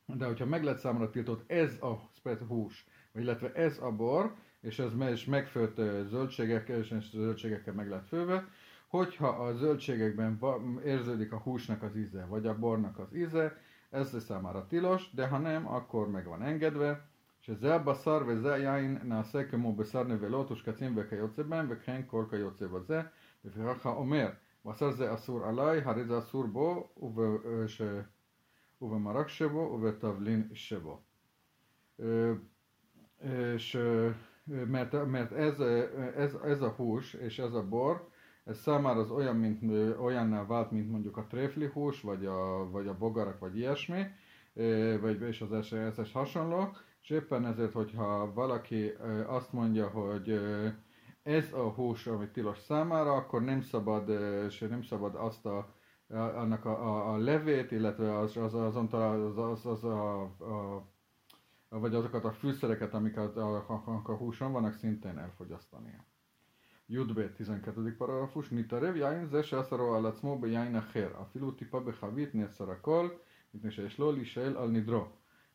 De 0.07 0.27
hogyha 0.27 0.47
meg 0.47 0.65
lett 0.65 0.79
számra 0.79 1.11
tiltott 1.11 1.51
ez 1.51 1.79
a 1.81 2.11
spet 2.17 2.41
hús, 2.41 2.87
vagy 3.13 3.23
illetve 3.23 3.53
ez 3.53 3.79
a 3.79 3.91
bor, 3.91 4.35
és 4.61 4.79
ez 4.79 4.93
is 5.13 5.25
megfőtt 5.25 5.77
zöldségekkel, 6.09 6.79
és 6.79 6.95
zöldségekkel 7.11 7.75
meg 7.75 7.89
lett 7.89 8.09
főve, 8.09 8.49
hogyha 8.89 9.29
a 9.29 9.55
zöldségekben 9.55 10.39
érződik 10.85 11.33
a 11.33 11.39
húsnak 11.39 11.83
az 11.83 11.97
íze, 11.97 12.25
vagy 12.25 12.47
a 12.47 12.59
bornak 12.59 12.99
az 12.99 13.15
íze, 13.15 13.59
ez 13.91 14.25
számára 14.25 14.67
tilos, 14.67 15.11
de 15.15 15.27
ha 15.27 15.39
nem, 15.39 15.69
akkor 15.69 16.11
meg 16.11 16.27
van 16.27 16.43
engedve, 16.43 17.11
שזה 17.43 17.75
הבשר 17.75 18.19
וזה 18.27 18.55
היין 18.55 18.99
נעשה 19.03 19.45
כמו 19.45 19.77
בשר 19.77 20.03
נבלות 20.05 20.51
ושקצים 20.51 20.93
וכיוצא 20.97 21.43
בהם 21.43 21.67
וכן 21.71 22.01
כל 22.07 22.25
כיוצא 22.31 22.67
בזה. 22.67 23.03
לפיכך 23.45 23.87
האומר, 23.87 24.29
בשר 24.67 24.91
זה 24.91 25.15
אסור 25.15 25.45
עליי, 25.45 25.81
הרי 25.85 26.05
זה 26.05 26.19
אסור 26.19 26.47
בו 26.47 26.89
ובש... 26.97 27.83
ובמרק 28.83 29.29
שבו 29.29 29.59
ובתבלין 29.59 30.49
שבו. 30.55 31.01
Mert 34.67 34.95
ez, 36.43 36.63
a 36.63 36.71
hús 36.77 37.15
és 37.15 37.39
ez 37.39 37.55
a 37.55 37.63
bor, 37.63 38.09
ez 38.45 38.59
számára 38.59 39.01
az 39.01 39.11
olyan, 39.11 39.37
mint, 39.37 39.63
olyanná 39.99 40.47
vált, 40.47 40.71
mint 40.71 40.91
mondjuk 40.91 41.17
a 41.17 41.27
vagy, 45.02 45.22
és 45.22 45.42
az 45.42 45.66
SS 45.66 46.12
hasonló, 46.12 46.76
és 47.02 47.10
éppen 47.10 47.46
ezért, 47.46 47.74
hogyha 47.74 48.34
valaki 48.34 48.94
azt 49.28 49.54
mondja, 49.54 49.88
hogy 49.88 50.40
ez 51.24 51.54
a 51.54 51.70
hús, 51.70 52.08
ami 52.08 52.30
tilos 52.30 52.58
számára, 52.58 53.14
akkor 53.14 53.44
nem 53.44 53.62
szabad, 53.62 54.10
és 54.46 54.60
nem 54.60 54.82
szabad 54.82 55.16
azt 55.16 55.46
a, 55.46 55.74
annak 56.10 56.66
a, 56.66 56.88
a, 56.88 57.14
a 57.14 57.18
levét, 57.18 57.72
illetve 57.72 58.18
az, 58.18 58.38
az, 58.38 58.54
azon 58.54 58.86
az, 58.86 59.38
az, 59.38 59.66
az 59.66 59.84
a, 59.84 60.22
a, 60.22 60.86
vagy 61.70 61.96
azokat 61.96 62.26
a 62.26 62.32
fűszereket, 62.32 62.94
amik 62.94 63.18
a, 63.18 63.36
a, 63.36 63.66
a, 63.68 64.02
a 64.04 64.16
húson 64.16 64.52
vannak, 64.52 64.74
szintén 64.74 65.18
elfogyasztania. 65.18 66.06
י"ב, 66.90 67.28
12 67.34 67.92
פרגרפוש, 67.98 68.52
נתערב 68.52 68.96
יין 68.96 69.26
זה 69.26 69.44
שאסרו 69.44 69.96
על 69.96 70.06
עצמו 70.06 70.40
ביין 70.40 70.76
אחר, 70.76 71.10
אפילו 71.22 71.52
טיפה 71.52 71.80
בחבית 71.80 72.36
נאסר 72.36 72.72
הכל, 72.72 73.10
מפני 73.54 73.72
שיש 73.72 74.00
לו 74.00 74.12
להישאל 74.12 74.58
על 74.58 74.70
נדרו. 74.70 75.06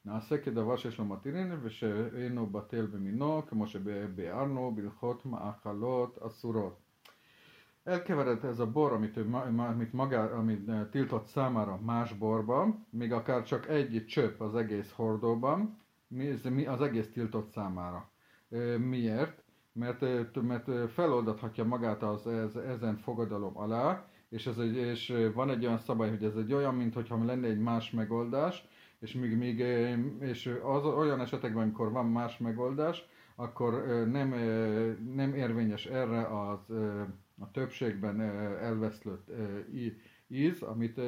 נעשה 0.04 0.38
כדבר 0.38 0.76
שיש 0.76 0.98
לו 0.98 1.04
מתירין 1.04 1.52
ושאינו 1.62 2.46
בטל 2.46 2.86
במינו, 2.86 3.42
כמו 3.46 3.66
שביארנו 3.66 4.72
בהלכות 4.74 5.26
מאכלות 5.26 6.18
אסורות. 6.26 6.78
Elkeveredett 7.84 8.44
ez 8.44 8.60
a 8.60 8.66
bor, 8.66 8.92
amit, 8.92 9.16
amit, 9.56 9.92
magá, 9.92 10.24
amit 10.24 10.70
tiltott 10.90 11.26
számára 11.26 11.76
más 11.76 12.12
borba, 12.12 12.78
még 12.90 13.12
akár 13.12 13.42
csak 13.42 13.68
egy 13.68 14.04
csöpp 14.06 14.40
az 14.40 14.54
egész 14.54 14.92
hordóban, 14.92 15.78
mi 16.50 16.66
az 16.66 16.82
egész 16.82 17.12
tiltott 17.12 17.50
számára. 17.50 18.10
Miért? 18.78 19.42
Mert, 19.72 20.42
mert 20.42 20.90
feloldathatja 20.92 21.64
magát 21.64 22.02
az, 22.02 22.26
ez, 22.26 22.56
ezen 22.56 22.96
fogadalom 22.96 23.58
alá, 23.58 24.06
és, 24.29 24.47
ez 24.47 24.57
egy, 24.57 24.75
és 24.75 25.13
van 25.33 25.49
egy 25.49 25.65
olyan 25.65 25.77
szabály, 25.77 26.09
hogy 26.09 26.23
ez 26.23 26.35
egy 26.35 26.53
olyan, 26.53 26.75
mintha 26.75 27.25
lenne 27.25 27.47
egy 27.47 27.59
más 27.59 27.91
megoldás, 27.91 28.67
és 28.99 29.13
még, 29.13 29.37
még 29.37 29.59
és 30.19 30.59
az 30.63 30.85
olyan 30.85 31.19
esetekben, 31.19 31.61
amikor 31.63 31.91
van 31.91 32.05
más 32.05 32.37
megoldás, 32.37 33.05
akkor 33.35 33.73
nem, 34.07 34.29
nem 35.13 35.33
érvényes 35.33 35.85
erre 35.85 36.49
az 36.49 36.69
a 37.39 37.51
többségben 37.51 38.21
elveszlött 38.61 39.31
íz, 40.27 40.61
amit, 40.61 41.01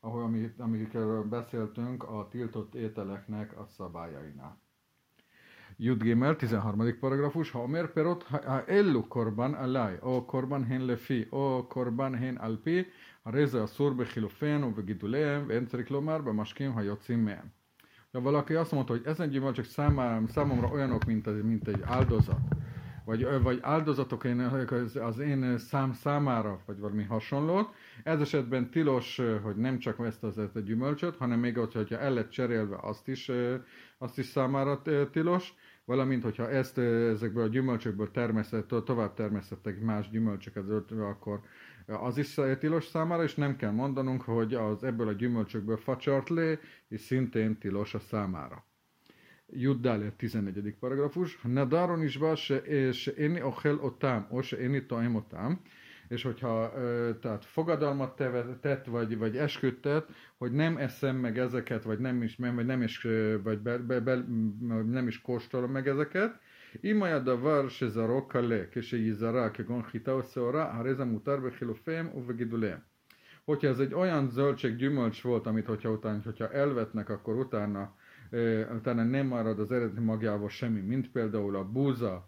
ahol, 0.00 0.22
amit, 0.22 0.60
amikről 0.60 1.24
beszéltünk 1.24 2.02
a 2.02 2.28
tiltott 2.30 2.74
ételeknek 2.74 3.58
a 3.58 3.66
szabályainál. 3.66 4.60
Jud 5.77 6.03
Gimel, 6.03 6.35
13. 6.35 6.93
paragrafus, 6.99 7.51
ha 7.51 7.59
omer 7.59 7.87
perot 7.87 8.25
ellu 8.67 9.07
korban 9.07 9.53
alaj, 9.53 9.97
o 10.01 10.25
korban 10.25 10.63
hen 10.63 10.85
lefi, 10.85 11.27
o 11.29 11.67
korban 11.67 12.15
hen 12.15 12.37
alpi, 12.37 12.83
הרי 13.25 13.47
זה 13.47 13.63
אסור 13.63 13.93
בחילופיהם 13.93 14.63
ובגידוליהם, 14.63 15.45
ואין 15.47 15.65
צריך 15.65 15.91
לומר 15.91 16.17
במשקים 16.17 16.77
היוצאים 16.77 17.25
מהם. 17.25 17.47
De 18.13 18.19
valaki 18.19 18.55
azt 18.55 18.71
mondta, 18.71 18.93
hogy 18.93 19.01
ezen 19.05 19.29
gyümölcsök 19.29 19.65
számomra, 19.65 20.27
számomra 20.27 20.67
olyanok, 20.67 21.05
mint, 21.05 21.27
az, 21.27 21.35
mint 21.43 21.67
egy 21.67 21.81
áldozat, 21.83 22.41
vagy, 23.08 23.42
vagy 23.42 23.58
áldozatok 23.62 24.24
én, 24.24 24.40
az, 25.00 25.18
én 25.18 25.58
szám 25.58 25.92
számára, 25.92 26.60
vagy 26.66 26.78
valami 26.78 27.02
hasonlót. 27.02 27.74
Ez 28.02 28.20
esetben 28.20 28.70
tilos, 28.70 29.20
hogy 29.42 29.56
nem 29.56 29.78
csak 29.78 29.98
ezt 30.06 30.24
az 30.24 30.38
ezt 30.38 30.56
a 30.56 30.60
gyümölcsöt, 30.60 31.16
hanem 31.16 31.38
még 31.38 31.56
hogyha 31.56 31.98
el 31.98 32.12
lett 32.12 32.30
cserélve, 32.30 32.76
azt 32.80 33.08
is, 33.08 33.30
azt 33.98 34.18
is 34.18 34.26
számára 34.26 34.82
tilos, 35.12 35.54
valamint, 35.84 36.22
hogyha 36.22 36.50
ezt 36.50 36.78
ezekből 36.78 37.44
a 37.44 37.48
gyümölcsökből 37.48 38.10
termesztett, 38.10 38.84
tovább 38.84 39.14
termesztettek 39.14 39.80
más 39.80 40.10
gyümölcsöket, 40.10 40.64
akkor 40.90 41.40
az 41.86 42.18
is 42.18 42.40
tilos 42.58 42.84
számára, 42.84 43.22
és 43.22 43.34
nem 43.34 43.56
kell 43.56 43.72
mondanunk, 43.72 44.22
hogy 44.22 44.54
az 44.54 44.82
ebből 44.84 45.08
a 45.08 45.12
gyümölcsökből 45.12 45.76
facsart 45.76 46.28
lé, 46.28 46.58
és 46.88 47.00
szintén 47.00 47.58
tilos 47.58 47.94
a 47.94 47.98
számára. 47.98 48.67
Juddál 49.47 50.15
14. 50.15 50.75
paragrafus. 50.79 51.41
Nadaron 51.41 52.03
is 52.03 52.19
se, 52.35 52.91
se 52.91 53.13
éni 53.17 53.41
ochel 53.41 53.79
otám, 53.79 54.27
o 54.29 54.41
se 54.41 54.59
éni 54.59 54.85
toim 54.85 55.15
otám, 55.15 55.59
és 56.07 56.23
hogyha 56.23 56.73
tehát 57.21 57.45
fogadalmat 57.45 58.21
tett, 58.61 58.85
vagy, 58.85 59.17
vagy 59.17 59.37
esküdt 59.37 59.81
tett, 59.81 60.09
hogy 60.37 60.51
nem 60.51 60.77
eszem 60.77 61.15
meg 61.15 61.37
ezeket, 61.37 61.83
vagy 61.83 61.99
nem 61.99 62.23
is, 62.23 62.35
vagy 62.35 62.65
nem 62.65 62.81
is, 62.81 63.01
vagy 63.43 63.59
be, 63.59 63.77
be, 63.77 63.99
be, 63.99 64.15
nem 64.85 65.07
is 65.07 65.21
kóstolom 65.21 65.71
meg 65.71 65.87
ezeket, 65.87 66.39
אם 66.83 67.03
היה 67.03 67.19
דבר 67.19 67.67
שזרעו 67.67 68.27
קלה 68.27 68.61
כשיזרע 68.71 69.49
כגון 69.49 69.83
חיטה 69.83 70.11
או 70.11 70.23
שעורה, 70.23 70.75
הרי 70.75 70.95
זה 70.95 71.05
מותר 71.05 71.39
בחילופיהם 71.39 72.09
ובגידוליהם. 72.15 72.79
Hogyha 73.45 73.67
ez 73.67 73.79
egy 73.79 73.93
olyan 73.93 74.29
zöldség, 74.29 74.75
gyümölcs 74.75 75.21
volt, 75.21 75.47
amit 75.47 75.65
hogyha, 75.65 75.89
utána, 75.89 76.19
hogyha 76.23 76.51
elvetnek, 76.51 77.09
akkor 77.09 77.35
utána, 77.35 77.95
utána 78.75 79.03
nem 79.03 79.27
marad 79.27 79.59
az 79.59 79.71
eredeti 79.71 79.99
magjával 79.99 80.49
semmi, 80.49 80.79
mint 80.79 81.11
például 81.11 81.55
a 81.55 81.63
búza, 81.63 82.25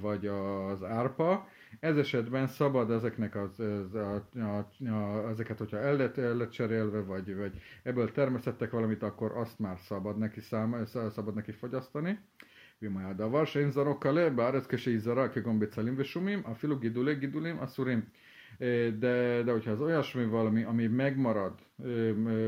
vagy 0.00 0.26
az 0.26 0.82
árpa. 0.82 1.48
Ez 1.80 1.96
esetben 1.96 2.46
szabad 2.46 2.90
ezeknek 2.90 3.36
az, 3.36 3.60
az, 3.60 3.94
a, 3.94 4.28
a, 4.34 4.88
a, 4.88 5.28
ezeket, 5.28 5.58
hogyha 5.58 5.78
el 5.78 5.96
lett, 5.96 6.18
el 6.18 6.36
lett 6.36 6.50
cserélve, 6.50 7.00
vagy, 7.00 7.36
vagy 7.36 7.60
ebből 7.82 8.12
termesztettek 8.12 8.70
valamit, 8.70 9.02
akkor 9.02 9.32
azt 9.34 9.58
már 9.58 9.78
szabad 9.78 10.18
neki, 10.18 10.40
szám, 10.40 10.84
szabad 11.10 11.34
neki 11.34 11.52
fogyasztani. 11.52 12.18
ואם 12.82 12.96
היה 12.96 13.12
דבר 13.12 13.44
שאין 13.44 13.70
זרעו 13.70 14.00
קלה 14.00 14.30
בארץ 14.30 14.66
כשיזרע 14.66 15.28
כגון 15.28 15.58
בצלים 15.58 15.94
ושומים, 15.96 16.42
אפילו 16.50 16.78
גידולי 16.78 17.14
גידולים 17.14 17.60
אסורים. 17.60 18.02
De, 18.98 19.42
de 19.44 19.52
hogyha 19.52 19.70
az 19.70 19.80
olyasmi 19.80 20.24
valami, 20.24 20.62
ami 20.62 20.86
megmarad, 20.86 21.52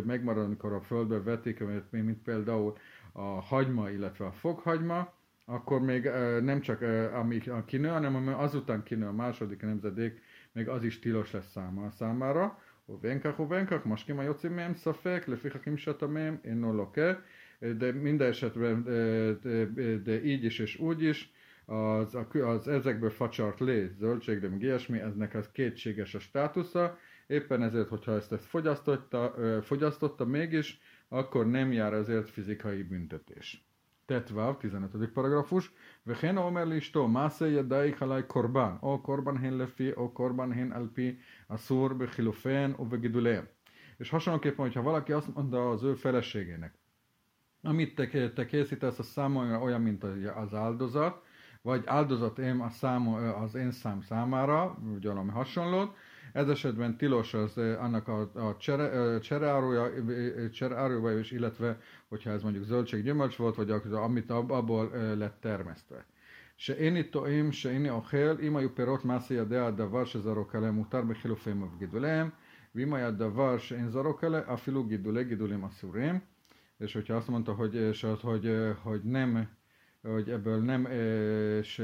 megmarad, 0.05 0.45
amikor 0.45 0.73
a 0.73 0.81
földbe 0.81 1.23
vetik, 1.23 1.62
mint 1.91 2.23
például 2.23 2.76
a 3.12 3.23
hagyma, 3.23 3.91
illetve 3.91 4.26
a 4.26 4.33
foghagyma, 4.33 5.12
akkor 5.45 5.81
még 5.81 6.05
nem 6.43 6.61
csak 6.61 6.83
ami 7.12 7.41
kinő, 7.67 7.88
hanem 7.88 8.14
ami 8.14 8.33
azután 8.33 8.83
kinő 8.83 9.07
a 9.07 9.12
második 9.12 9.62
nemzedék, 9.62 10.23
még 10.53 10.69
az 10.69 10.85
is 10.85 10.99
tilos 10.99 11.31
lesz 11.33 11.50
száma, 11.50 11.91
számára. 11.91 12.59
ובין 12.88 13.21
כך 13.21 13.85
most 13.85 14.07
ki 14.07 14.12
ma 14.12 14.25
יוצאים 14.25 14.57
מהם 14.57 14.75
ספק, 14.75 15.25
לפיכך 15.29 15.69
אם 15.69 15.76
שאתה 15.76 16.07
מהם 16.07 16.37
אינו 16.45 16.73
לוקה, 16.73 17.12
de 17.73 17.93
minden 17.93 18.29
esetben 18.29 18.85
de, 18.85 19.67
de, 19.75 19.99
de 19.99 20.23
így 20.23 20.45
is 20.45 20.59
és 20.59 20.79
úgy 20.79 21.03
is, 21.03 21.33
az, 21.70 22.18
az 22.32 22.68
ezekből 22.68 23.10
facsart 23.10 23.60
léz, 23.60 23.98
zöldségrim, 23.98 24.58
ilyesmi, 24.60 25.00
eznek 25.00 25.34
az 25.34 25.52
kétséges 25.52 26.16
a 26.16 26.20
státusza, 26.20 26.98
éppen 27.28 27.64
ezért, 27.64 27.88
hogyha 27.88 28.12
ezt, 28.12 28.32
ezt 28.32 28.46
fogyasztotta, 28.46 29.34
fogyasztotta 29.62 30.26
mégis, 30.26 30.80
akkor 31.08 31.48
nem 31.48 31.72
jár 31.72 31.94
azért 31.94 32.30
fizikai 32.30 32.84
büntetés. 32.84 33.64
Tetváv, 34.06 34.58
15. 34.58 35.10
paragrafus. 35.14 35.72
Vehen 36.04 36.38
omer 36.38 36.68
listó, 36.68 37.08
másze 37.08 37.50
jadai 37.50 37.92
halaj 37.92 38.26
korban, 38.26 38.78
o 38.82 39.02
korban 39.02 39.38
hen 39.38 39.56
lefi, 39.56 39.92
o 39.96 40.12
korban 40.12 40.52
hen 40.52 40.72
alpi, 40.72 41.20
asszúr, 41.48 41.96
bechilufen, 41.96 42.74
o 42.78 42.86
begidulé. 42.86 43.40
És 43.98 44.10
hasonlóképpen, 44.10 44.66
hogyha 44.66 44.82
valaki 44.82 45.12
azt 45.12 45.36
mondta 45.36 45.70
az 45.70 45.84
ő 45.84 45.94
feleségének, 45.94 46.74
amit 47.62 47.96
te, 47.96 48.32
te 48.32 48.46
készítesz, 48.46 49.00
a 49.00 49.04
száma 49.04 49.60
olyan, 49.60 49.82
mint 49.82 50.04
az 50.36 50.54
áldozat, 50.54 51.28
vagy 51.62 51.83
áldozat 51.87 52.38
én 52.38 52.61
a 52.61 52.69
szám, 52.69 53.09
az 53.14 53.55
én 53.55 53.71
szám 53.71 54.00
számára, 54.00 54.79
vagy 54.81 55.07
valami 55.07 55.31
hasonlót, 55.31 55.97
ez 56.33 56.49
esetben 56.49 56.97
tilos 56.97 57.35
az 57.35 57.59
annak 57.59 58.09
a, 58.09 58.21
a 58.21 58.57
csere, 58.57 59.19
csereárója, 59.19 59.91
csereárója 60.50 61.19
is, 61.19 61.31
illetve 61.31 61.79
hogyha 62.09 62.31
ez 62.31 62.43
mondjuk 62.43 62.64
zöldség 62.64 63.03
gyümölcs 63.03 63.37
volt, 63.37 63.55
vagy 63.55 63.71
amit 63.93 64.31
abból 64.31 64.91
lett 65.17 65.41
termesztve. 65.41 66.07
שאיני 66.57 67.03
טועים, 67.03 67.53
שאיני 67.53 67.91
אוכל, 67.91 68.37
אם 68.43 68.57
היו 68.57 68.75
פירות 68.75 69.05
מעשה 69.05 69.35
ידי 69.35 69.59
הדבר 69.59 70.05
שזרוק 70.05 70.55
עליהם 70.55 70.75
מותר 70.75 71.03
בחילופיהם 71.03 71.62
ובגידוליהם, 71.62 72.29
ואם 72.75 72.95
היה 72.95 73.11
דבר 73.11 73.59
שאין 73.59 73.88
זרוק 73.88 74.25
עליהם, 74.25 74.45
אפילו 74.53 74.85
גידולי 74.85 75.25
גידולים 75.25 75.64
אסורים. 75.64 76.19
És 76.81 76.93
hogyha 76.93 77.17
azt 77.17 77.29
mondta, 77.29 77.53
hogy, 77.53 77.75
és 77.75 78.05
az, 78.05 78.21
hogy, 78.21 78.75
hogy 78.83 79.03
nem, 79.03 79.49
hogy 80.01 80.29
ebből 80.29 80.63
nem, 80.63 80.86
és 80.86 81.84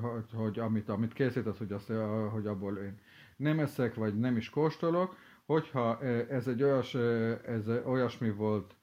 hogy, 0.00 0.30
hogy 0.32 0.58
amit, 0.58 0.88
amit 0.88 1.12
készített, 1.12 1.58
hogy, 1.58 1.72
azt, 1.72 1.92
hogy 2.30 2.46
abból 2.46 2.76
én 2.76 2.98
nem 3.36 3.58
eszek, 3.58 3.94
vagy 3.94 4.18
nem 4.18 4.36
is 4.36 4.50
kóstolok, 4.50 5.16
hogyha 5.46 6.00
ez 6.28 6.46
egy 6.46 6.62
olyas, 6.62 6.94
ez 7.44 7.68
olyasmi 7.84 8.30
volt, 8.30 8.74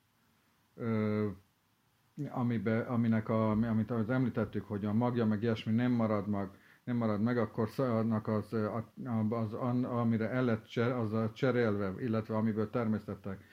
amibe, 2.29 2.79
aminek 2.79 3.29
a, 3.29 3.51
amit 3.51 3.91
az 3.91 4.10
említettük, 4.10 4.67
hogy 4.67 4.86
a 4.86 4.93
magja 4.93 5.25
meg 5.25 5.43
ilyesmi 5.43 5.73
nem 5.73 5.91
marad 5.91 6.27
mag, 6.27 6.49
nem 6.84 6.97
marad 6.97 7.21
meg, 7.21 7.38
akkor 7.38 7.69
annak 7.77 8.27
az, 8.27 8.53
az, 8.53 8.84
az 9.29 9.53
amire 9.84 10.29
el 10.29 10.43
lett 10.43 10.65
cser, 10.65 10.91
az 10.91 11.13
a 11.13 11.32
cserélve, 11.34 11.93
illetve 11.99 12.36
amiből 12.36 12.69
termesztettek 12.69 13.43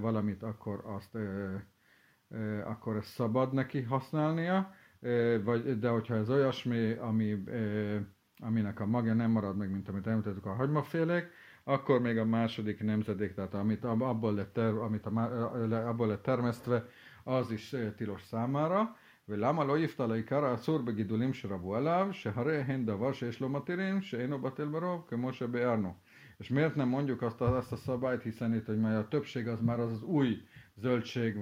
valamit, 0.00 0.42
akkor 0.42 0.82
azt 0.84 1.18
akkor 2.65 2.95
ezt 2.95 3.09
szabad 3.09 3.53
neki 3.53 3.81
használnia, 3.81 4.73
vagy, 5.43 5.79
de 5.79 5.89
hogyha 5.89 6.15
ez 6.15 6.29
olyasmi, 6.29 6.91
ami, 6.91 7.43
aminek 8.39 8.79
a 8.79 8.85
magja 8.85 9.13
nem 9.13 9.31
marad 9.31 9.57
meg, 9.57 9.71
mint 9.71 9.89
amit 9.89 10.07
említettük 10.07 10.45
a 10.45 10.53
hagymafélék, 10.53 11.25
akkor 11.63 12.01
még 12.01 12.17
a 12.17 12.25
második 12.25 12.83
nemzedék, 12.83 13.33
tehát 13.33 13.53
amit 13.53 13.83
abból 13.83 14.33
lett, 14.33 14.53
ter, 14.53 14.73
amit 14.73 15.05
a, 15.05 15.87
abból 15.87 16.07
lett 16.07 16.23
termesztve, 16.23 16.85
az 17.23 17.51
is 17.51 17.75
tilos 17.95 18.21
számára. 18.21 18.95
ולמה 19.29 19.63
לא 19.63 19.77
יפתע 19.79 20.07
לעיקר 20.07 20.45
האסור 20.45 20.79
בגידולים 20.79 21.33
שרבו 21.33 21.75
עליו, 21.75 22.07
שהרי 22.11 22.57
הן 22.57 22.85
דבר 22.85 23.13
שיש 23.13 23.41
לו 23.41 23.49
מתירים, 23.49 24.01
שאינו 24.01 24.39
בטל 24.39 24.67
ברוב, 24.67 25.05
כמו 25.07 25.33
שביארנו. 25.33 25.93
És 26.39 26.49
miért 26.49 26.75
nem 26.75 26.87
mondjuk 26.87 27.21
azt 27.21 27.41
a, 27.41 27.57
azt 27.57 27.71
a 27.71 27.75
szabályt, 27.75 28.21
hiszen 28.21 28.53
itt, 28.53 28.65
hogy 28.65 28.83
a 28.83 29.07
többség 29.07 29.47
az 29.47 29.61
már 29.61 29.79
az, 29.79 29.91
az 29.91 30.03
új 30.03 30.41
zöldség, 30.80 31.36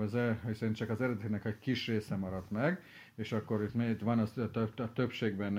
hiszen 0.46 0.72
csak 0.72 0.90
az 0.90 1.00
eredetének 1.00 1.44
egy 1.44 1.58
kis 1.58 1.86
része 1.86 2.16
maradt 2.16 2.50
meg, 2.50 2.82
és 3.16 3.32
akkor 3.32 3.62
itt, 3.62 4.00
van 4.00 4.18
az 4.18 4.38
a, 4.38 4.50
több, 4.50 4.78
a 4.78 4.92
többségben 4.92 5.58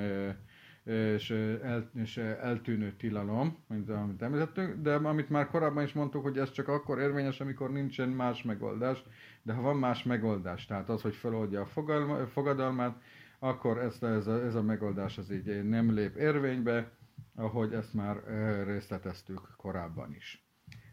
és, 0.83 1.29
el, 1.61 1.89
és 1.93 2.17
eltűnő 2.17 2.91
tilalom, 2.91 3.57
mint 3.67 3.89
amit 3.89 4.21
említettünk, 4.21 4.81
de 4.81 4.93
amit 4.93 5.29
már 5.29 5.47
korábban 5.47 5.83
is 5.83 5.93
mondtuk, 5.93 6.23
hogy 6.23 6.37
ez 6.37 6.51
csak 6.51 6.67
akkor 6.67 6.99
érvényes, 6.99 7.39
amikor 7.39 7.71
nincsen 7.71 8.09
más 8.09 8.43
megoldás, 8.43 9.03
de 9.41 9.53
ha 9.53 9.61
van 9.61 9.77
más 9.77 10.03
megoldás, 10.03 10.65
tehát 10.65 10.89
az, 10.89 11.01
hogy 11.01 11.15
feloldja 11.15 11.61
a 11.61 12.27
fogadalmát, 12.27 13.01
akkor 13.39 13.77
ez, 13.77 14.03
ez, 14.03 14.27
a, 14.27 14.43
ez 14.45 14.55
a 14.55 14.61
megoldás 14.61 15.17
az 15.17 15.31
így 15.31 15.63
nem 15.63 15.93
lép 15.93 16.15
érvénybe, 16.15 16.91
ahogy 17.35 17.73
ezt 17.73 17.93
már 17.93 18.23
részleteztük 18.65 19.41
korábban 19.57 20.15
is. 20.15 20.46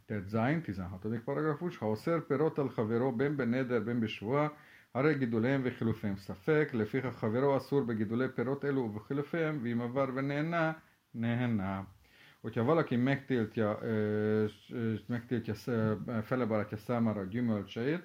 Tehát 0.06 0.28
Zain, 0.28 0.62
16. 0.62 1.22
paragrafus, 1.26 1.78
ha 1.78 1.90
oszer 1.90 2.22
perot 2.22 2.58
al 2.58 2.72
havero 2.76 3.12
ben 3.12 3.36
beneder 3.36 3.84
ben 3.84 4.00
בשבועה, 4.00 4.48
הרי 4.94 5.16
גידוליהם 5.16 5.62
וחילופיהם 5.64 6.18
ספק, 6.18 6.70
לפיכך 6.74 7.16
חברו 7.16 7.58
אסור 7.58 7.82
בגידולי 7.82 8.28
פירות 8.36 8.66
אלו 8.66 8.82
ובחילופיהם, 8.82 9.60
ואם 9.64 9.82
עבר 9.82 10.06
ונהנה, 10.16 10.72
נהנה. 11.14 11.82
Hogyha 12.42 12.64
valaki 12.64 12.96
megtiltja, 12.96 13.80
megtiltja 15.08 15.54
fele 16.24 16.46
barátja 16.46 16.78
számára 16.78 17.20
a 17.20 17.24
gyümölcseit, 17.24 18.04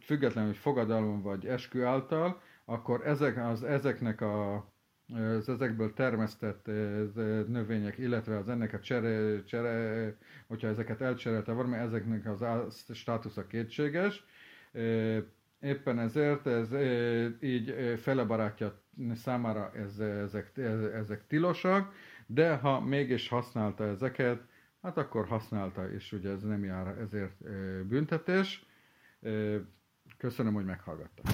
függetlenül, 0.00 0.50
hogy 0.50 0.58
fogadalom 0.58 1.22
vagy 1.22 1.46
eskü 1.46 1.82
által, 1.82 2.40
akkor 2.64 3.06
ezek, 3.06 3.36
az, 3.36 3.62
ezeknek 3.62 4.20
a 4.20 4.66
az 5.13 5.49
ezekből 5.49 5.93
termesztett 5.93 6.65
növények, 7.47 7.97
illetve 7.97 8.37
az 8.37 8.49
ennek 8.49 8.73
a 8.73 8.79
csere, 8.79 9.43
csere 9.43 10.15
hogyha 10.47 10.67
ezeket 10.67 11.01
elcserélte 11.01 11.51
valami, 11.51 11.75
ezeknek 11.75 12.41
az 12.41 12.85
státusza 12.93 13.47
kétséges. 13.47 14.23
Éppen 15.61 15.99
ezért 15.99 16.47
ez 16.47 16.69
így 17.41 17.99
fele 17.99 18.23
barátja 18.23 18.81
számára 19.15 19.71
ez, 19.75 19.99
ezek, 19.99 20.57
ezek 20.93 21.27
tilosak, 21.27 21.93
de 22.25 22.55
ha 22.55 22.79
mégis 22.79 23.27
használta 23.27 23.83
ezeket, 23.83 24.41
hát 24.81 24.97
akkor 24.97 25.27
használta, 25.27 25.91
és 25.91 26.11
ugye 26.11 26.29
ez 26.29 26.41
nem 26.43 26.63
jár 26.63 26.87
ezért 26.87 27.43
büntetés. 27.87 28.65
Köszönöm, 30.17 30.53
hogy 30.53 30.65
meghallgattak. 30.65 31.25